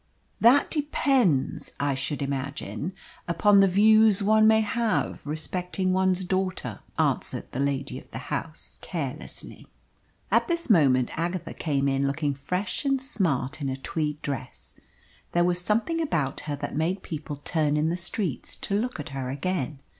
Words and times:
"That 0.39 0.71
depends, 0.71 1.73
I 1.79 1.93
should 1.93 2.23
imagine, 2.23 2.93
upon 3.27 3.59
the 3.59 3.67
views 3.67 4.23
one 4.23 4.47
may 4.47 4.61
have 4.61 5.27
respecting 5.27 5.93
one's 5.93 6.23
daughter," 6.23 6.79
answered 6.97 7.51
the 7.51 7.59
lady 7.59 7.99
of 7.99 8.09
the 8.09 8.17
house 8.33 8.79
carelessly. 8.81 9.67
At 10.31 10.47
this 10.47 10.71
moment 10.71 11.11
Agatha 11.13 11.53
came 11.53 11.87
in 11.87 12.07
looking 12.07 12.33
fresh 12.33 12.83
and 12.83 12.99
smart 12.99 13.61
in 13.61 13.69
a 13.69 13.77
tweed 13.77 14.19
dress. 14.23 14.73
There 15.33 15.43
was 15.43 15.61
something 15.61 16.01
about 16.01 16.39
her 16.49 16.55
that 16.55 16.75
made 16.75 17.03
people 17.03 17.35
turn 17.35 17.77
in 17.77 17.89
the 17.89 17.95
streets 17.95 18.55
to 18.55 18.73
look 18.75 18.99
at 18.99 19.09
her 19.09 19.29
again. 19.29 19.81